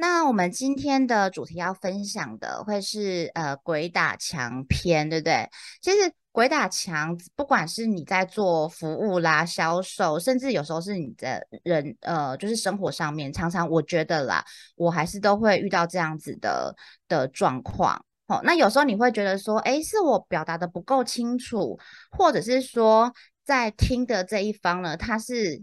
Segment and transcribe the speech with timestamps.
[0.00, 5.46] 那我们今天的主题要分享的会是呃鬼打墙篇，对不对？
[5.82, 14.42] 其实鬼打墙，不管是你在做服务啦、销售，甚至有时候是你的人呃，就是生活上面，常常我觉得啦，
[14.74, 16.74] 我还是都会遇到这样子的
[17.06, 18.02] 的状况。
[18.26, 21.78] 哦，那有时候你会觉得说，哎，是我表达的不够清楚，
[22.10, 23.12] 或者是说
[23.44, 25.62] 在听的这一方呢，他是。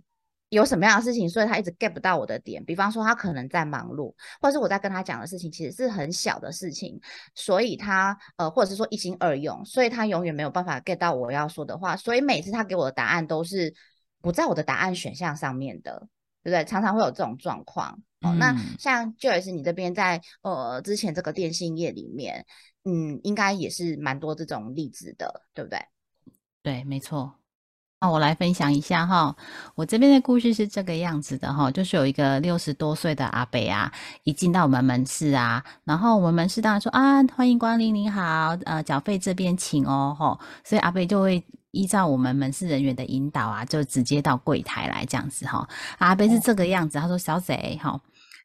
[0.50, 2.64] 有什么样的事情，所以他一直 get 不到我的点。
[2.64, 7.00] 比方说，他可能在忙碌，或者是我在跟他讲的事情其实是很小的事情，
[7.36, 11.98] 所以他呃，或者是说一心二用，所以他永远没有办法 get 到我要说的话。
[11.98, 13.74] 所以每次他给我的答案都是
[14.22, 16.08] 不在我的答案选项上面的，
[16.44, 16.64] 对不对？
[16.64, 18.02] 常常会有这种状况。
[18.22, 22.46] 哦，那像 Joyce 你这边在呃之前这个电信业里面，
[22.84, 25.80] 嗯，应该也是蛮多这种例子的，对不对？
[26.64, 27.36] 对，没错。
[28.00, 29.36] 那我来分享一下哈，
[29.74, 33.92] 我这边的故事是这个样子的哈，就是有一个六十多岁的阿北啊，
[34.24, 45.68] 一进到我们门市啊，然后我们门市当然说啊，欢迎光临，您好，呃，缴费这边请哦，吼，所以阿北就会依照我们门市人员的引导啊，就直接到柜台来这样子哈。
[45.98, 48.00] 阿北是这个样子，他说小贼哈，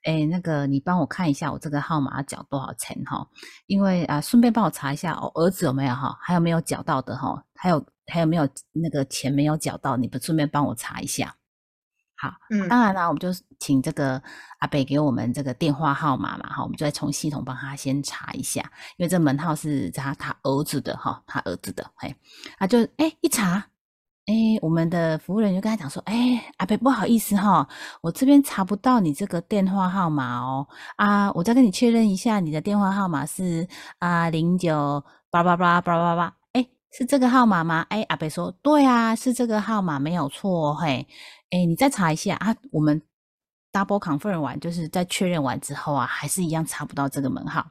[0.05, 3.27] 哎，那个你帮我看一下我这个号码要缴多少钱哈，
[3.67, 7.85] 因为啊，顺便帮我查一下我儿子有没有哈，还有没有缴到的哈，还有。
[8.09, 9.97] 还有没有那个钱没有缴到？
[9.97, 11.37] 你不顺便帮我查一下？
[12.17, 13.29] 好，嗯，当然啦，我们就
[13.61, 14.21] 请这个
[14.59, 18.61] 阿北给我们这个电话号码嘛，哈，我们就再从系统帮他先查一下，
[18.97, 22.15] 因为这门号是他他儿子的哈，他儿子的，嘿，
[22.59, 23.65] 啊就哎一查，
[24.33, 27.69] 哎，我们的服务人员跟他讲说，哎，阿北不好意思哈，
[28.01, 30.67] 我这边查不到你这个电话号码哦，
[30.97, 36.35] 啊，我再跟你确认一下，你的电话号码是啊零九八八八八八八。
[36.95, 37.87] 是这个号码吗？
[37.89, 40.75] 哎，阿北说对啊，是这个号码没有错。
[40.75, 41.07] 嘿，
[41.51, 42.55] 哎，你再查一下啊。
[42.71, 43.01] 我们
[43.73, 47.67] double confirm 完，就是在确认完之后啊，还是一样查不到这个门号，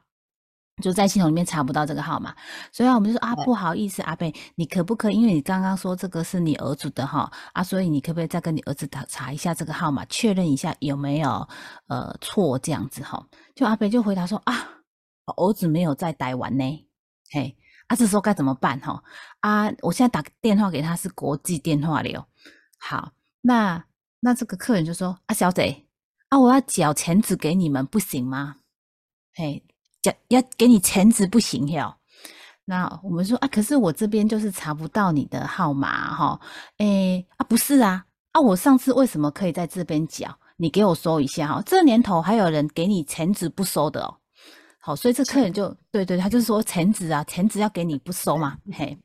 [0.82, 2.36] 就在系统里面查不到这个号码。
[2.72, 5.16] 所以啊，我们就说啊，不好意思，阿贝，你可不可以？
[5.16, 11.48] 因为你刚刚说这个是你儿子的哈啊，所以你可不可以再跟你儿子查查一下这个号码，确认一下有没有
[11.88, 13.28] 呃错这样子哈？
[13.56, 14.54] 就阿贝就回答说啊，
[15.38, 16.88] 儿子没有在台湾呢，
[17.32, 17.58] 嘿。
[17.88, 18.80] 啊这时候该怎么办？
[18.80, 19.04] 哈
[19.42, 19.70] 啊！
[19.82, 22.26] 我现在打电话给他是国际电话流。
[22.80, 23.12] 好，
[23.42, 23.84] 那
[24.22, 25.88] 那这个客人就说：“啊，小姐，
[26.30, 28.56] 啊，我要缴钱纸给你们，不行吗？
[29.34, 29.66] 嘿，
[30.02, 31.94] 缴要给你钱纸不行哟。
[32.66, 36.40] 那我们说啊，可是我这边就是查不到你的号码哈。
[36.78, 38.40] 哎啊，不是啊啊！
[38.40, 40.34] 我上次为什么可以在这边缴？
[40.58, 41.62] 你给我收一下哈。
[41.66, 44.18] 这年头还有人给你钱纸不收的哦。”
[44.84, 48.98] 好，所以这客人就对对，他就说钱纸啊，钱纸要给你不收嘛，嘿，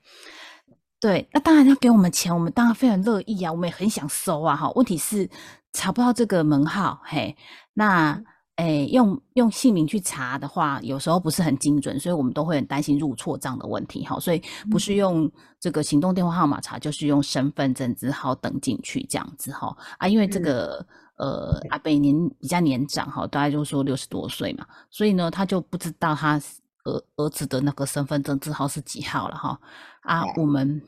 [0.99, 5.29] 对，那当然要给我们钱，我们当然非常乐意啊，我们也很想收啊，哈，问题是
[5.75, 7.37] 查不到这个门号，嘿，
[7.75, 8.19] 那
[8.57, 15.31] 诶，用用姓名去查的话，有时候不是很精准，所以我们都会很担心入错账的问题，哈，所以不是用
[15.61, 20.87] 这个行动电话号码查，就是用身份证字号登进去这样子，哈，啊，因为这个。
[21.19, 26.39] 呃，阿贝年比较年长哈，大概就说六十多岁嘛，所以呢，他就不知道他
[26.85, 29.59] 儿儿子的那个身份证字号是几号了哈。
[30.03, 30.79] 啊，我们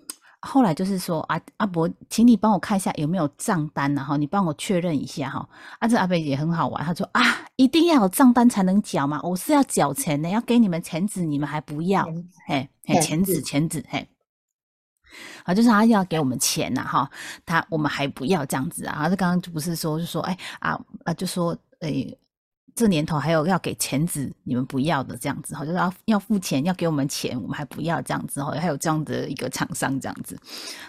[0.40, 5.48] 后来就是说，阿阿伯，请你帮我看一下有没有账单然后，你帮我确认一下哈。
[5.80, 7.20] 啊，这阿伯也很好玩，他说啊，
[7.56, 12.04] 一定要有账单才能缴嘛，我是要缴钱的，要给你们钱纸，你们还不要，
[12.46, 14.08] 嘿，嘿，钱纸钱纸嘿。
[15.42, 17.10] 啊，就是他要给我们钱呐，哈，
[17.44, 19.08] 他我们还不要这样子啊。
[19.08, 22.06] 他刚刚就不是说，就说，哎啊啊，就说，哎，
[22.78, 30.38] 这年头还有要给钱子，你们不要的这样子，哈，就是要要付钱，要给我们钱，我们还不要这样子，哈，还有这样的一个厂商这样子。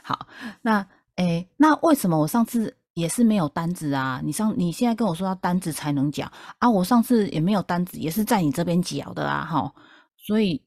[0.03, 0.27] 好，
[0.61, 4.21] 那，诶，那为什么我上次也是没有单子啊？
[4.23, 6.69] 你上你现在跟我说要单子才能缴啊？
[6.69, 9.73] 我上次也没有单子，也是在你这边缴的啊，哈，
[10.15, 10.61] 所以。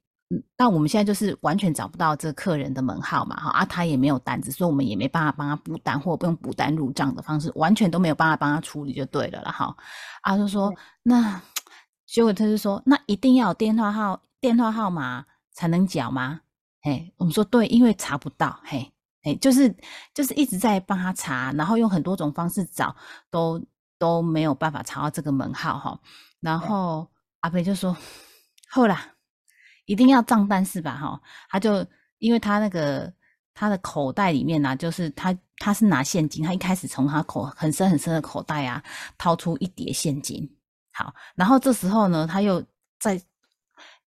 [0.57, 9.77] 那我们现在就是完全找不到这客人的门号嘛，哈啊，他也没有单子，所以我们也没办法帮他补单，或不用补单入账的方式，完全都没有办法帮他处理就对了了，哈
[10.23, 11.41] 啊，就说那
[12.07, 16.41] 结果他就说，那一定要有电话号电话号码才能缴吗？
[16.83, 18.93] 嘿，我们说对，因为查不到，嘿，
[19.23, 19.75] 嘿，就是
[20.15, 22.95] 就是一直在帮他查，然后用很多种方式找，
[23.31, 23.63] 都
[23.99, 26.01] 都没有办法查到这个门号，哈，
[26.41, 27.97] 然后阿飞就说，
[28.71, 29.09] 后啦。
[29.87, 30.97] 一定要账单是吧？
[30.97, 31.21] 哈，
[31.51, 31.85] 他就
[32.19, 33.13] 因为他那个
[33.55, 38.83] 他的口袋里面呢，就是他他是拿现金，他一开始从他口很深很深的口袋啊
[39.19, 40.49] 掏出一叠现金，
[40.93, 42.65] 好，然后这时候呢，他又
[43.01, 43.21] 在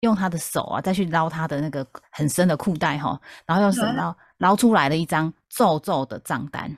[0.02, 6.76] 用他的手啊再去捞他的那个很深的裤袋哈，然后用手捞捞出来了一张皱皱的账单。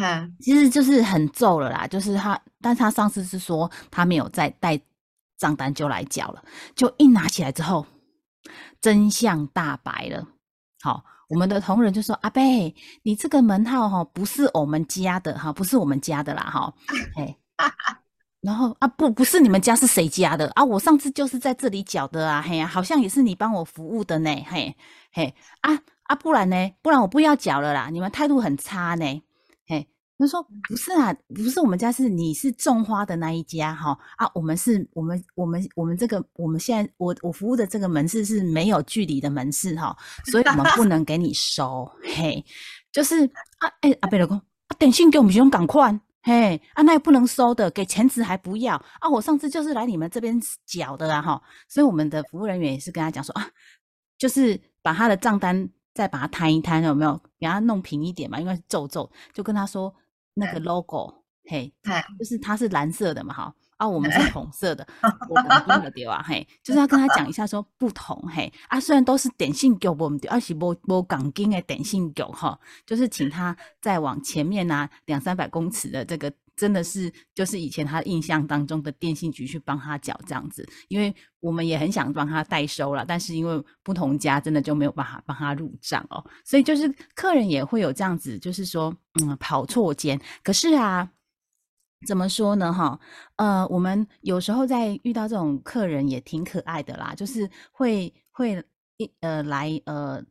[0.00, 4.80] 哈，其实就是很皱了啦，就是他，但是他上次是说他没有再带
[5.36, 6.42] 账单就来缴了，
[6.74, 7.86] 就一拿起来之后，
[8.80, 10.26] 真相大白了。
[10.82, 16.74] 好，我们的同仁就说：“阿贝，你这个门号哈不是我们家的哈，不是我们家的啦哈。”
[17.16, 17.36] 嘿，
[18.40, 20.62] 然后啊不不是你们家是谁家的啊？
[20.62, 24.76] 我上次就是在这里缴的啊，嘿呀，好像也是你帮我服务的呢，嘿
[25.12, 26.70] 嘿啊啊，不然呢？
[26.82, 29.22] 不然我不要缴了啦，你们态度很差呢。
[30.16, 39.96] 他说：“不是啊，不是我们家，是你是种花的那一家哈啊，我们是，我们我们我们这个我们现在我我服务的这个门市是没有距离的门市哈，
[40.26, 42.44] 所以我们不 能给你收嘿，
[42.92, 43.24] 就是
[43.58, 53.50] 啊哎阿贝老公，啊，短信给我们用赶快嘿啊那也不能收的，给钱纸还不要啊，我上次就是来你们这边缴的啦哈，所以我们的服务人员也是跟他讲说啊，
[54.16, 59.92] 就是把他的账单再把它摊一摊，有没有给他弄平一点嘛，因为皱皱，就跟他说。”
[60.34, 61.72] 那个 logo，嘿，
[62.18, 64.86] 就是它是蓝色的嘛，哈，啊，我们是 红色的，
[65.28, 76.32] 我们用了对啊，嘿，就是要跟他讲一下说不同，嘿，啊，虽然都是点信狗，我们而且无无港金的点信狗，哈，就是请他再往前面拿两三百公尺的这个。
[76.56, 90.20] 真的是，就是以前他印象当中的电信局去帮他缴这样子，因为我们也很想帮他代收了，但是因为不同家真的就没有办法帮他入账哦，所以就是客人也会有这样子，就是说，嗯，跑错间。
[90.42, 91.10] 可是啊，
[92.06, 92.72] 怎么说呢？
[92.72, 92.98] 哈，
[93.36, 98.64] 呃，我们有时候在遇到这种客人也挺可爱的啦，就是会会
[98.98, 100.22] 一呃来呃。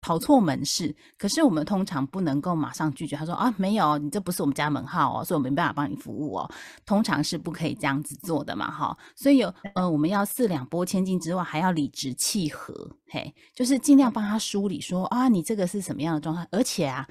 [0.00, 3.14] 跑错门市，可是我们通常不能够马上拒绝。
[3.16, 6.50] 他说啊，没有，你这不是我们家门号哦，所以我没办法帮你服务哦。
[6.86, 8.96] 通常是不可以这样子做的嘛，哈。
[9.14, 12.72] 所以有呃，我们要四两拨千斤之外，还要理直气和，
[13.08, 16.48] 嘿，就是尽量帮他梳理说啊，你这个是什么样的状态。
[16.50, 17.06] 而且啊，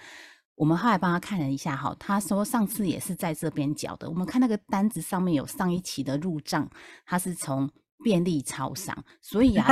[0.55, 4.09] 我们后来帮他看了一下，哈，他说上次也是在这边缴的。
[4.09, 6.67] 我们看那个单子上面有上一期的入账，
[7.05, 7.69] 他是从
[8.03, 9.67] 便利超商，所以啊。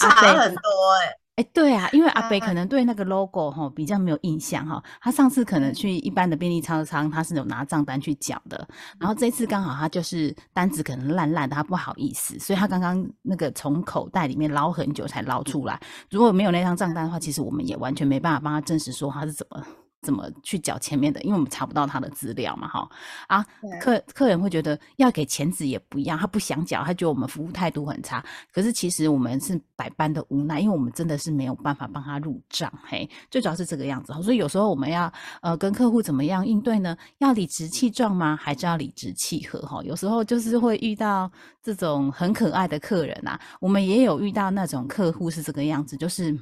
[0.00, 0.60] 阿北很多
[1.00, 8.68] 哎哎对啊，因为阿北可能对那个 logo 哈比较没有印象哈，他上次可能去一般的便利超商，他是有拿账单去缴的，
[9.00, 15.80] 然后这次刚好他就是单子可能烂烂的，他不好意思，所以他刚刚那个从口袋里面捞很久才捞出来，
[16.10, 19.64] 如果没有那张账单的话，其实我们也完全没办法帮他证实说他是怎么。
[20.02, 21.20] 怎么去缴前面的？
[21.22, 22.88] 因为我们查不到他的资料嘛，哈
[23.28, 23.46] 啊，
[23.80, 28.22] 客客人会觉得要给钱纸也不一样，他不想缴，他觉得我们服务态度很差。
[28.52, 34.12] 可是其实我们是百般的无奈，因为我们真的是没有办法帮他入账，嘿，最主要是这个样子。
[34.22, 36.96] 所以有时候我们要呃跟客户怎么样应对呢？
[37.18, 38.36] 要理直气壮吗？
[38.36, 39.60] 还是要理直气和？
[39.62, 41.30] 哈，有时候就是会遇到
[41.62, 46.36] 这种很可爱的客人啊，我们也有遇到那种客户是这个样子，就是。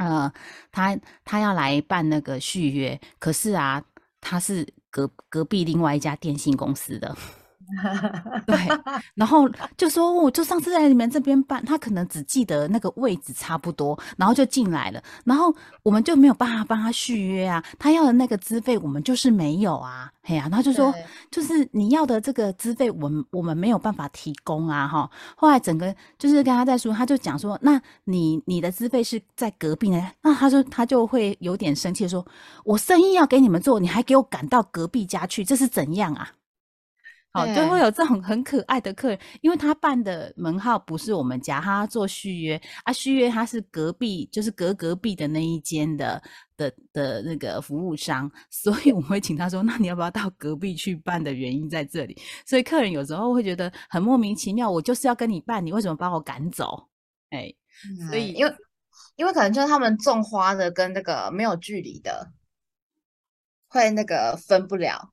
[0.00, 0.32] 呃，
[0.72, 3.84] 他他要来办那个续约，可是啊，
[4.18, 7.14] 他是隔隔壁另外一家电信公司的。
[8.46, 8.56] 对，
[9.14, 20.92] 然后就说，我就上次在你们这边办，他可能只记得那个位置差不多，然后就进来了，然后我们就没有办法帮他续约啊，他要的那个资费我们就是没有啊，嘿呀，他就说，
[21.30, 32.26] 就是你要的这个资费，我们我们没有办法提供啊，哈，后来整个就是跟他在说，他就讲说，那你你的资费是在隔壁呢，那他说他就会有点生气，说
[32.64, 36.30] 我生意要给你们做，你还给我赶到隔壁家去，这是怎样啊？
[37.32, 46.20] 好，就会有这种很可爱的客人，因为他办的门号不是我们家，他做续约啊，续约他是隔壁，就是隔隔壁的那一间的
[46.56, 56.88] 的的那个服务商，所以我会请他说，那你要不要到隔壁去办的原因在这里，所以客人有时候会觉得很莫名其妙，我就是要跟你办，你为什么把我赶走？
[57.30, 57.54] 哎，
[58.08, 58.52] 所以因为
[59.14, 62.32] 因为可能就是他们种花的跟那个没有距离的，
[63.68, 65.12] 会那个分不了。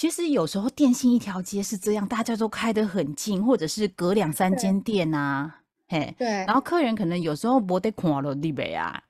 [0.00, 5.52] 其实有时候电信一条街是这样，大家都开得很近，或者是隔两三间店呐，
[5.88, 6.26] 嘿，对。
[6.26, 9.02] 然后客人可能有时候不得看了地北啊，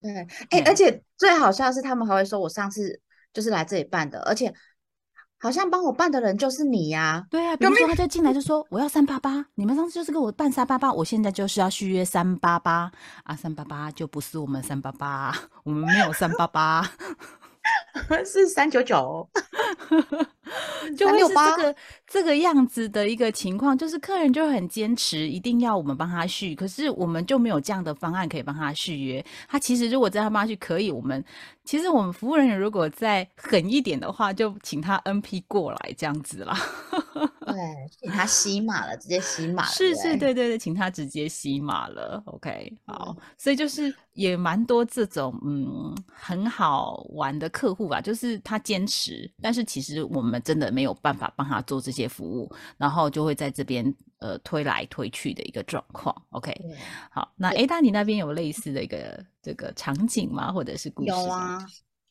[0.00, 0.26] 对。
[0.48, 2.98] 哎，而且最好笑是，他们还会说我上次
[3.34, 4.50] 就是来这里办的，而且
[5.38, 7.26] 好像帮我办的人就是你呀。
[7.28, 12.90] 对啊，比如说他就进来就说我要三八八，你们上次就是给我办三八八，我现在就是要续约三八八
[13.24, 16.90] 啊，三八八就不是我们三八八，我们没有三八八。
[18.24, 19.28] 是三九九，
[20.96, 21.76] 就会是这368个
[22.14, 29.24] 这个样子的一个情况，就是客人就很坚持，一定要我们帮他续，可是我们就没有这样的方案可以帮他续约。
[29.48, 31.24] 他其实如果真的要帮他续，可以，我们
[31.64, 36.56] 其实我们服务人员如果再狠一点的话，就请他 NP 过来这样子啦。
[37.46, 37.56] 对，
[38.00, 42.22] 请他吸 码了，直接吸码了，是是，对对对对对，请他直接吸码了。
[42.26, 56.14] OK，好嗯，所以就是也蛮多这种嗯很好玩的客户吧，就是他坚持，但是其实我们真的没有办法帮他做这些服务，然后就会在这边呃推来推去的一个状况。
[56.30, 56.76] OK，对
[57.10, 60.52] 好，那对 A 大你那边有类似的一个这个场景吗？
[60.52, 61.08] 或者是故事？
[61.10, 61.58] 有，啊，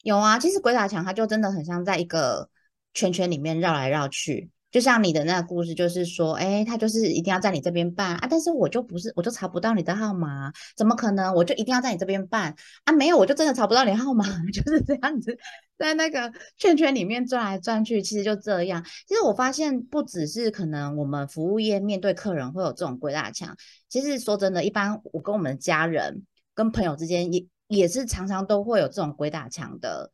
[0.03, 0.39] 有啊。
[0.39, 2.50] 其实鬼打墙它就真的很像在一个
[2.93, 11.32] 圈圈里面绕来绕去，就像你的那个故事，就是说，哎，他就是一定要在你这边办啊，但是我就不是，我就查不到你的号码，怎么可能？
[11.36, 12.92] 我就一定要在你这边办啊？
[12.92, 15.38] 没有，我就真的查不到你号码， 就是这样子，
[15.77, 18.84] 在那个圈圈里面转来转去，其实就这样。
[19.08, 23.56] 其实我发现，不只是可能我们服务业面对客人会有这种鬼打墙，
[23.88, 26.24] 其实说真的，一般我跟我们的家人、
[26.56, 30.10] 跟朋友之间也也是常常都会有这种鬼打墙的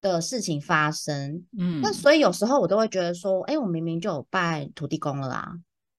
[0.00, 1.44] 的事情发生。
[1.58, 5.52] 嗯那所以有时候我都会觉得说，哎，我明明就有拜土地公了啦，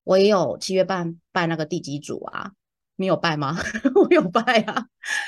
[0.04, 2.52] 我也有七月半拜那个地基主啊，
[2.96, 3.58] 你有拜吗？
[3.96, 4.86] 我有拜啊，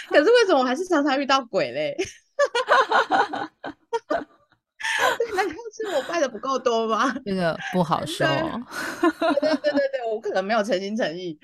[0.10, 1.96] 可是为什么我还是常常遇到鬼嘞？
[5.36, 7.14] 难道是我拜的不够多吗？
[7.24, 8.26] 这个不好说。
[8.28, 11.40] 对对对 对，我可能没有诚心诚意。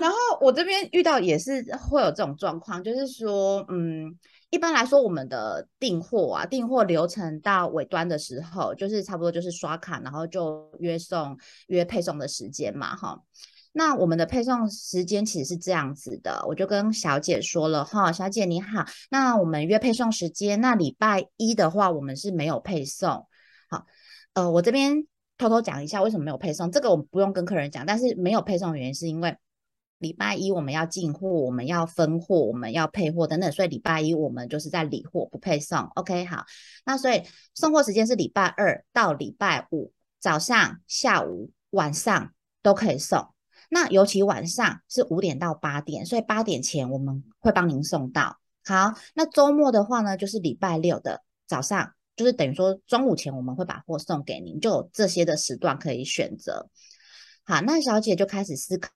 [0.00, 4.16] 然后我这边遇到也是会有这种状况，就是说，嗯，
[4.50, 11.36] 一般来说我们的订货啊，订货流程到尾端的时候，就是差不多就是刷卡，然后就约送
[11.66, 13.22] 约配送的时间嘛，哈。
[13.72, 23.26] 那我们的配送时间其实是这样子的，我就跟小姐说了哈，小姐你好，那我们约配送时间，那礼拜一的话我们是没有配送，
[23.68, 23.84] 好，
[24.32, 29.36] 呃，我这边偷偷讲一下为什么没有配送，这个我们不用跟客人讲，但是没有配送的原因是因为
[29.98, 35.80] 礼拜一我们要进货，我们要分货，我们要配货等等，所以礼拜一我们就是在理货不配送。
[35.96, 36.44] OK，好，
[36.84, 37.22] 那所以
[37.54, 43.28] 送货时间是礼拜二到礼拜五早上、下午、晚上都可以送。
[43.70, 48.38] 那尤其晚上是五点到八点，所以八点前我们会帮您送到。
[48.64, 56.68] 好，那周末的话呢，就是礼拜六的早上，就是等于说中午前我们会把货送给您，就有这些的时段可以选择。
[57.44, 58.90] 好，那小姐就开始思考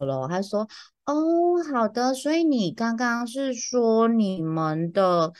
[0.00, 0.68] 了，他说
[1.04, 5.32] ：“哦，好的，所以你刚刚是说你们的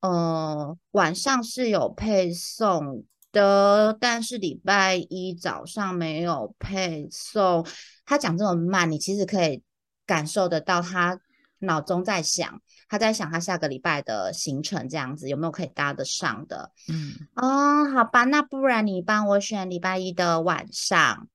[0.00, 7.66] 呃晚上是有配送的，但是礼拜一早上没有配送。”
[8.06, 9.62] 他讲这么慢，你其实可以
[10.06, 11.18] 感受得到他
[11.60, 16.70] 脑中在想，他在想他下个礼拜的行程这样子有没有可以搭得上的。
[16.88, 21.28] 嗯，哦，好吧，那不然你帮我选礼拜一的晚上。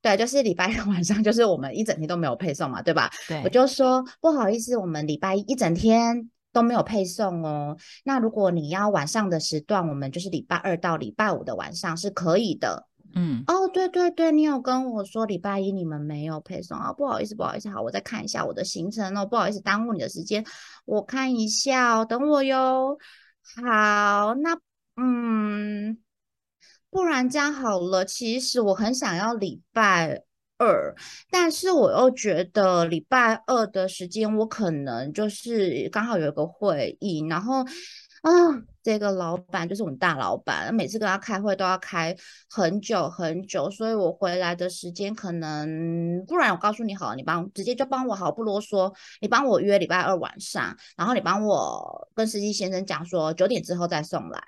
[0.00, 3.10] 对，就是礼拜六晚上，就是我们一整天都没有配送嘛，对吧？
[3.26, 7.76] 对，我就说不好意思，我们礼拜一一整天都没有配送哦。
[8.04, 12.86] 那如果你要晚上的时段，我们就是礼拜二到礼拜五的晚上是可以的。
[13.14, 16.92] 嗯哦，对对对，你有跟我说礼拜一你们没有配送啊？
[16.92, 20.44] 不好意思，不好意思，好，我再看一下我的行程哦，不好意思耽误你的时间，
[20.84, 22.98] 我看一下哦，等我哟。
[23.56, 24.58] 好，那
[24.96, 25.96] 嗯，
[26.90, 30.22] 不然这样好了，其实我很想要礼拜
[30.56, 30.94] 二，
[31.30, 37.62] 但是我又觉得礼拜二的时间我可能就是刚好有一个会议，然后
[38.22, 38.30] 啊，
[38.82, 42.16] 这个老板就是我们大老板，每次跟他开会都要开
[42.50, 54.42] 很久很久，所以我回来的时间可能，不然我告诉你好了，你帮直接就帮我好，不啰嗦，你帮我约礼拜二晚上，然后你帮我跟司机先生讲说九点之后再送来，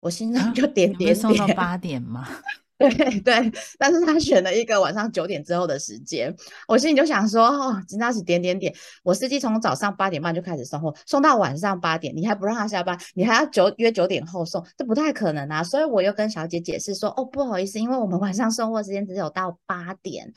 [0.00, 1.14] 我心啊脏就点点点。
[1.14, 2.26] 送到八点吗？
[2.78, 2.88] 对
[3.22, 6.32] 对，但是他选了一个晚上九点之后的时间，
[6.68, 8.72] 我心里就想说，哦，真的是点点点。
[9.02, 15.60] 我司机从早上八点半就开始送货，送到晚上八点，你还不让他下班，你还要九约九点后送，这不太可能啊。
[15.60, 20.32] 所以我又跟小姐解释说，哦，不好意思，因为我们晚上送货时间只有到八点，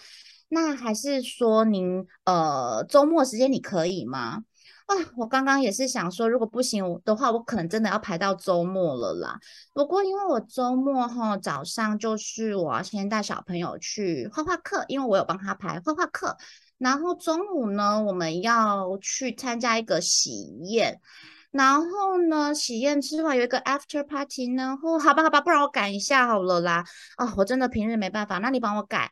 [0.49, 4.41] 那还是说您呃周末时间你可以吗？
[5.17, 9.39] 我刚刚也是想说，如果不行的话，我可能真的要排到周末了啦。
[9.74, 16.38] 不过因为我周末哈早上就是我要先带小朋友去画画课，因为我有帮他排画画课。
[16.77, 20.31] 然后中午呢，我们要去参加一个喜
[20.63, 21.00] 宴，
[21.51, 24.75] 然后呢，喜宴之后有一个 after party 呢。
[24.81, 26.83] 哦，好吧，好吧，不然我改一下好了啦。
[27.17, 29.12] 啊，我真的平日没办法，那你帮我改。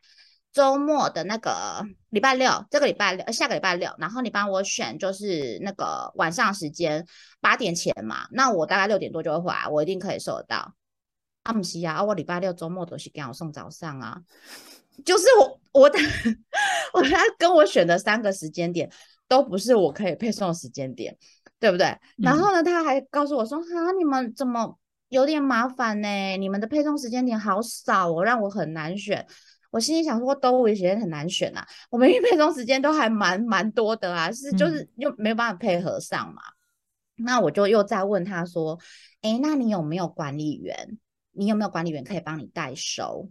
[0.52, 7.06] 周末的那个礼拜六，这个礼拜六，呃下个礼拜六，然后你帮我选，就是那个晚上时间
[7.40, 10.74] 八点前嘛，那我大概六点多就会回来，我一定可以收得到。
[11.44, 14.20] 啊，不是啊，我礼拜六周末都是给我送早上啊。
[15.04, 15.98] 就是我我的
[16.92, 18.90] 我他跟我选的三个时间点
[19.28, 21.16] 都不是我可以配送的时间点，
[21.58, 21.96] 对不对？
[22.18, 24.76] 然后呢，他还告诉我说：“哈，你们怎么
[25.08, 26.36] 有点麻烦呢？
[26.36, 29.24] 你们的配送时间点好少哦，让我很难选。”
[29.70, 36.42] 我心里想说，都我时间很难选啊，我们预备中时间都还蛮蛮多的啊，是就是又没有办法配合上嘛。
[37.16, 38.78] 那我就又再问他说
[39.22, 40.98] ：“哎，那你有没有管理员？
[41.32, 43.28] 你有没有管理员可以帮你代收？”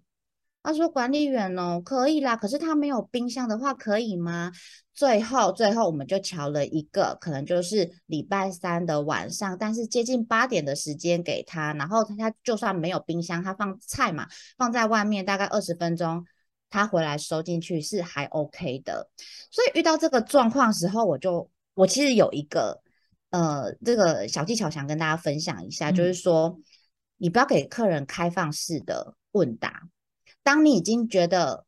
[0.61, 4.51] 他说：“管理员哦，可以啦，可是他没有冰箱的话，可以吗？”
[4.93, 16.25] 最后，最后我们就调了一个，可能就是礼拜三的晚上，但是接近八点的时间给他，然后他就算没有冰箱，他放菜嘛，放在外面大概二十分钟，
[16.69, 19.09] 他回来收进去是还 OK 的。
[19.49, 22.81] 所以遇到这个状况时候，我就我其实有一个
[23.29, 26.59] 呃这个小技巧想跟大家分享一下，就是说
[27.15, 29.83] 你不要给客人开放式的问答。
[30.49, 31.63] 当你已经觉得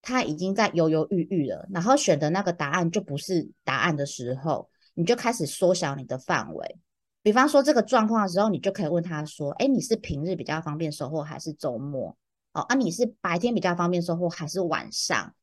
[0.00, 6.78] 他已经在犹犹豫豫了，然后选的那个答案就不是答案的时候，你就开始缩小你的范围。
[7.22, 12.16] 比方说这个状况的时候，你就可以问他说：“哎，你是平日比较方便收货还是周末？
[12.54, 15.34] 哦，啊，你是白天比较方便收货还是晚上？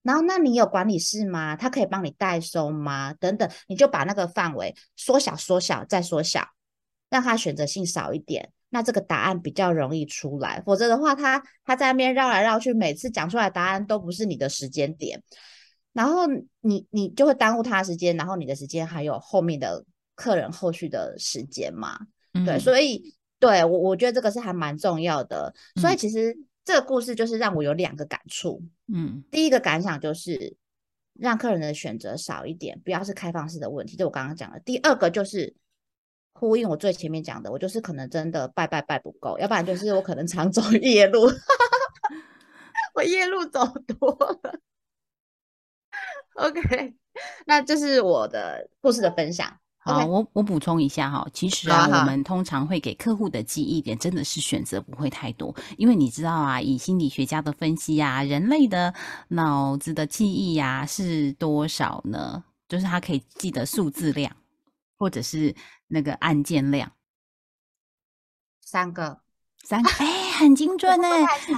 [0.00, 1.54] 然后，那你有管理室吗？
[1.54, 3.12] 他可以帮你代收吗？
[3.12, 6.48] 等等，你就把那个范围缩小、缩小再缩小，
[7.10, 15.22] 让他选择性少一点。”那这个答案比较容易出来，否则的话，他他在那边绕来绕去，每次讲出来答案都不是你的时间点，
[15.92, 16.26] 然后
[16.60, 21.98] 你你就会耽误他的时间，然后你的时间还有后面的客人后续的时间嘛？
[22.46, 25.54] 对，所以对我我觉得这个是还蛮重要的。
[25.78, 28.62] 所以其实这个故事就是让我有两个感触。
[28.90, 30.56] 嗯，第一个感想就是
[31.12, 34.58] 让客人的选择少一点，不要是开放式的问题，就我刚刚讲的。
[34.60, 35.54] 第二个就是。
[36.34, 41.30] 呼应我最前面讲的，我就是可能真的拜拜拜不够，要不然就是我可能常走 夜路，
[42.94, 44.10] 我夜路走多
[44.42, 44.58] 了。
[46.34, 46.94] OK，
[47.46, 49.54] 那这是我的故事的分享。
[49.84, 58.94] 好，我我补充一下哈，其实啊，我们通常会给客户的记忆点真的是选择不会太多，因为你知道啊，以心理学家的分析呀，人类的
[59.28, 62.42] 脑子的记忆呀是多少呢？
[62.68, 64.34] 就是他可以记得数字量。
[65.02, 65.52] 或者是
[65.88, 66.92] 那个按键量，
[68.60, 69.20] 三个，
[69.64, 71.08] 三个， 哎，很精准呢。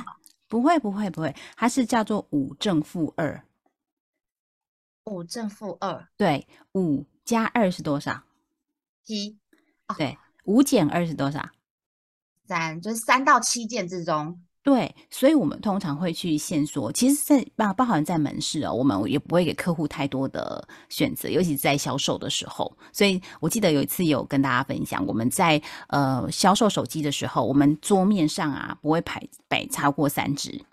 [0.48, 3.46] 不会，不会，不会，它是叫做五正负二。
[5.04, 8.22] 五正负二，对，五加二是多少？
[9.02, 9.38] 七。
[9.98, 11.50] 对，五减二是多少？
[12.46, 14.42] 三，就是三到七件之中。
[14.64, 16.90] 对，所以我们通常会去线索。
[16.90, 22.74] 其实，在包包含在门市哦，我们也不会给客户太多的选择，尤其在销售的时候。
[22.90, 30.64] 所以我记得有一次有跟大家分享，我们在呃销售手机的时候，我们桌面上啊不会摆摆超过三只。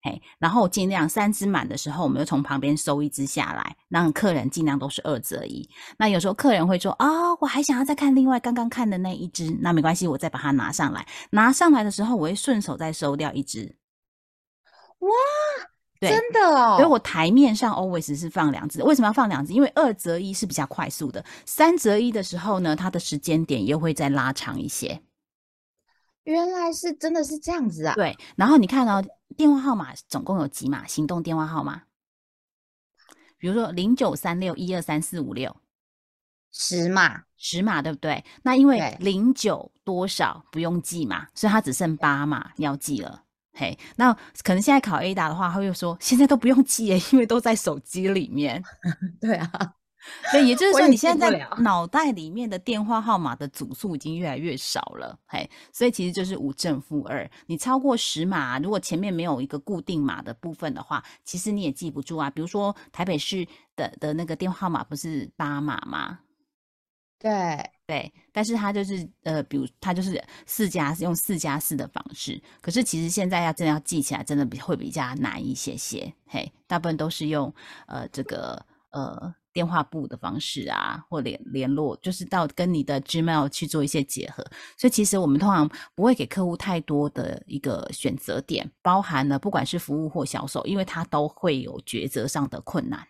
[0.00, 5.68] 嘿，然后尽量三只满的时候，我们就从旁边收一只下来，让客人尽量都是二折一。
[5.98, 11.04] 那有时候客人会说：“啊，我还想要再看另外刚刚看的那一只。”那没关系，我再把它拿上来。
[11.30, 13.76] 拿上来的时候，我会顺手再收掉一只。
[15.00, 15.10] 哇，
[16.00, 16.76] 真的哦！
[16.76, 18.80] 所以我台面上 always 是放两只。
[18.84, 19.52] 为什么要放两只？
[19.52, 25.02] 因为二择一是比较快速的，三择一的时候呢，它的时间点又会再拉长一些。
[26.28, 27.94] 原来是真的是这样子啊！
[27.94, 29.02] 对，然后你看哦，
[29.34, 30.86] 电话号码总共有几码？
[30.86, 31.84] 行动电话号码，
[33.38, 35.56] 比如说零九三六一二三四五六，
[36.52, 38.22] 十码，十码，对不对？
[38.42, 43.24] 那因为零九多少不用记嘛，所以它只剩八码要记了。
[43.54, 44.12] 嘿，那
[44.44, 48.62] 可能现在考 A 答的话，他会说现在都不用记耶，因为都在手机里面。
[49.18, 49.50] 对啊。
[50.30, 57.28] 对，也就是说，你现在在脑袋里面的电话号码的组数已经越来越少了，嘿，所以其实就是五正负二。
[57.46, 62.28] 你超过十码，如果前面没有一个固定码的部分的话，其实你也记不住啊。
[62.30, 66.18] 比如说台北市的的那个电话号码不是八码吗？
[67.18, 77.52] 对对，但是它就是呃，比如它就是四加用四加四的方式，可是其实现在要真的要记起来，真的比会比较难一些些，嘿，大部分都是用
[77.86, 79.34] 呃这个呃。
[79.58, 84.44] 电话簿的方式啊，或联联络，就是到跟你的 Gmail 去做一些结合。
[84.76, 93.04] 所以其实我们通常不会给客户太多的一个选择点，包含了不管是服务或销售，因为他都会有抉择上的困难。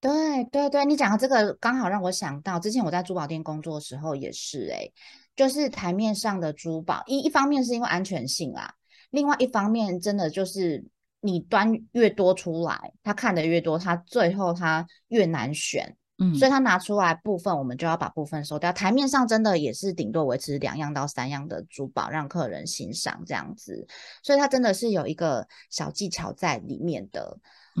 [0.00, 4.90] 对对对，你讲的这个刚好让我想到，之前我在珠宝店工作的时候也是，哎，
[5.36, 8.74] 就是台面上的珠宝，一一方面是因为安全性啦，
[9.10, 10.82] 另外一方面真的就是。
[11.22, 15.96] 你端越多出来，他看的越多，他最后他越难选。
[16.18, 18.70] 嗯，所以他拿出来部分，我们就要把部分收掉。
[18.70, 23.86] 台面上真的也是顶多维持两样到三样的珠宝让客人欣赏这样子，
[24.22, 27.38] 所以它真的是有一个小技巧在里面的。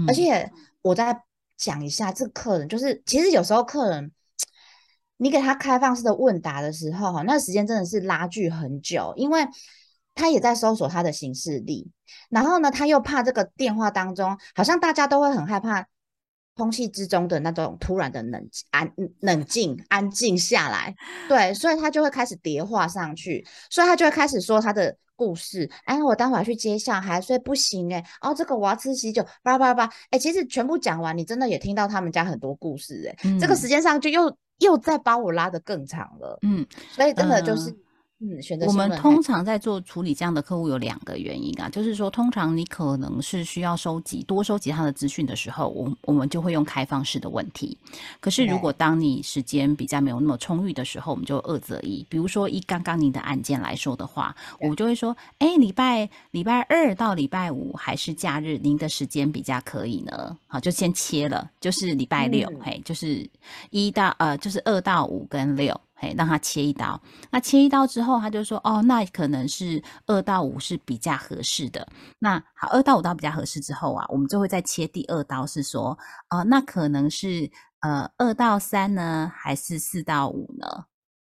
[0.08, 0.50] 而嗯且
[0.80, 1.22] 我再
[1.58, 4.10] 讲一下，这个客人就是其实有时候客人。
[5.18, 9.46] 你给他开放式的问答的时候，哈，那时间真的是拉锯很久，因为
[10.14, 11.90] 他也在搜索他的行事历，
[12.28, 15.86] 然后呢，他又怕这个电话当中，好像大家都会很害怕
[16.54, 20.94] 空气之中的那种突然的冷安冷静安静下来，
[21.28, 25.70] 对，所以他就会开始叠话上去，所以他就会开始说他的故事。
[25.84, 28.04] 哎，我待会儿去接小孩，所以不行哎。
[28.20, 29.90] 哦，这个我要吃喜酒，叭叭叭。
[30.10, 36.38] 哎，其实全部讲完，你真的也听到他们家很多故事哎，这个时间上就又又再把我拉得更长了。
[36.42, 37.76] 嗯，所以真的就是呃
[38.24, 47.76] 嗯，选择我们通常在做处理这样的客户有两个原因啊，就是说，通常你可能是需要收集多收集他的资讯的时候，我我们就会用开放式的问题。
[48.20, 52.06] 可是如果当你时间比较没有那么充裕的时候，我们就二择一。
[52.08, 60.38] 比如说以刚刚您的案件来说的话，我们就会说，哎，礼拜礼拜二到礼拜五还是假日，您的时间比较可以呢？
[60.46, 63.28] 好，就先切了，就是礼拜六，嗯嘿，就是
[63.70, 65.78] 一到呃，就是二到五跟六。
[66.02, 67.00] 嘿，让他切一刀。
[67.30, 71.86] 那切一刀之后，他就说：“哦，那可能是二到五是比较合适的。
[72.18, 75.96] 那好，二到五刀比较合适之后啊，我们就会再切第二刀，是说，
[76.30, 77.48] 呃，那可能是
[77.82, 80.66] 呃二到三呢，还是四到五呢？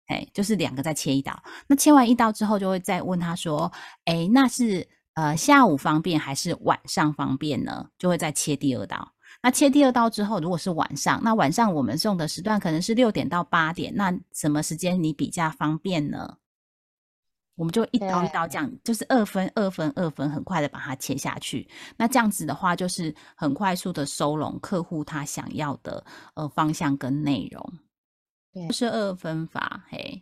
[0.07, 1.37] 哎，就是两个再切一刀。
[1.67, 3.69] 那切完一刀之后，就会再问他说：，
[4.05, 7.89] 哎，那是呃下午方便还是晚上方便呢？
[7.97, 9.11] 就会再切第二刀。”
[9.41, 16.38] 那切第二刀之后，如果是晚上，那晚上我们送的时段可能是六点到八点，那什么时间你比较方便呢？
[17.56, 21.69] 我们就一刀一刀这样，就是二分、二分、二分，很快的把它切下去。
[21.97, 27.73] 那这样子的话，就是很快速的收拢客户他想要的呃方向跟内容。
[28.51, 30.19] 对就是二分法，嘿，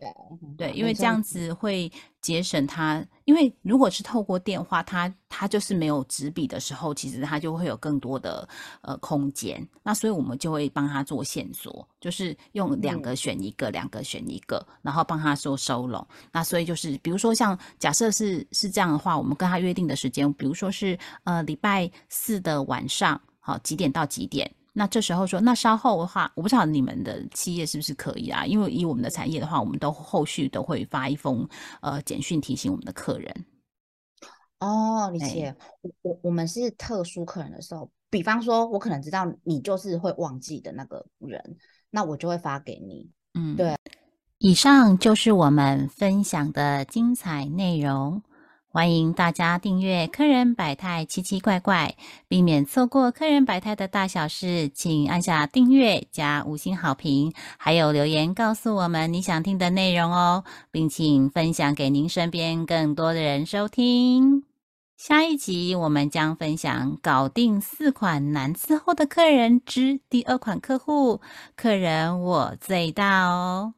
[0.58, 1.90] 对对，因为这样子会
[2.22, 8.48] 节省他，因为如果是透过电话，他他就是没有纸笔的时候，其实他就会有更多的
[8.82, 9.66] 呃空间。
[9.82, 16.06] 那所以我们就会帮他做线索，就是用两个选一个，两个选一个，然后帮他做收拢。
[16.34, 24.52] 那所以就是，比如说像假设是是这样的话，我们跟他约定的时间，比如说是呃礼拜四的晚上，好几点到几点。
[24.80, 28.46] 那这时候说，那稍后的话，我不知道你们的企业是不是可以啊？
[28.46, 31.50] 因为以我们的产业的话，我们都后续都会发一封
[31.82, 33.46] 呃简讯提醒我们的客人。
[34.60, 35.56] 哦，理哎解。
[35.82, 41.58] 我我我们是特殊客人的时候，比方说，我可能知道你就是会忘记的那个人，
[41.90, 43.10] 那我就会发给你。
[43.34, 43.76] 嗯，对。
[44.38, 48.22] 以上就是我们分享的精彩内容。
[48.78, 51.96] 欢迎大家订阅《客人百态奇奇怪怪》，
[52.28, 64.44] 避免错过客人百态的大小事，请按下订阅加五星好评，还有留言告诉我们你想听的内容哦，并请分享给您身边更多的人收听。
[64.96, 71.20] 下一集我们将分享搞定四款难伺候的客人之第二款客户，
[71.56, 73.74] 客人我最大哦。